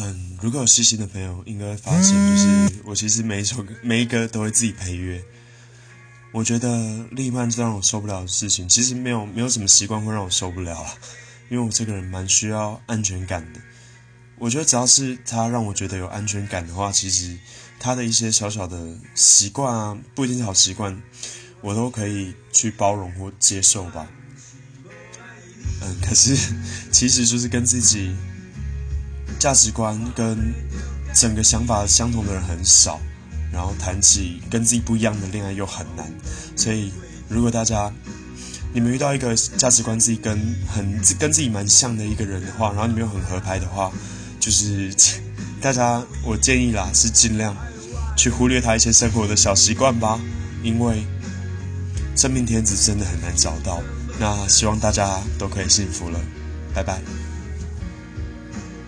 [0.00, 5.20] 嗯，如果有细心的朋友，应该会发现，就是我其实每一首歌每一个都会自己配乐。
[6.30, 10.94] 我觉得另一半最让我受不了的事情，其实没有没有什么习惯会让我受不了啊，
[11.48, 13.60] 因为我这个人蛮需要安全感的。
[14.36, 17.36] 我觉得只要是他让我觉得有安全感的话，其实
[17.80, 21.02] 他的一些小小的习惯啊，不一定是好习惯，
[21.60, 24.06] 我都可以去包容或接受吧。
[25.80, 26.36] 嗯，可是
[26.92, 28.14] 其实就是跟自己
[29.38, 30.52] 价值观跟
[31.14, 33.00] 整个想法相同的人很少，
[33.52, 36.06] 然后谈起跟自己不一样的恋爱又很难，
[36.56, 36.92] 所以
[37.28, 37.92] 如果大家
[38.72, 43.90] 你们遇到一个价值观自己跟很跟自己蛮像的一个人的话，然后你们又很合拍的话。
[44.40, 44.94] 就是
[45.60, 47.54] 大家，我建议啦，是尽量
[48.16, 50.18] 去忽略他一些生活的小习惯吧，
[50.62, 51.04] 因为
[52.14, 53.82] 真命天子真的很难找到。
[54.18, 56.20] 那希望大家都可以幸福了，
[56.72, 57.02] 拜拜。